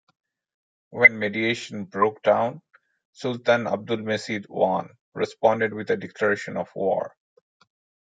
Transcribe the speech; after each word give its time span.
When 0.89 1.19
mediation 1.19 1.85
broke 1.85 2.23
down, 2.23 2.63
Sultan 3.11 3.65
Abdulmecid 3.65 4.45
I 4.51 4.89
responded 5.13 5.75
with 5.75 5.91
a 5.91 5.95
declaration 5.95 6.57
of 6.57 6.71
war. 6.75 7.15